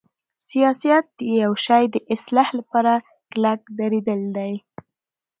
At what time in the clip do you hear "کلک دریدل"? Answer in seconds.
3.31-4.21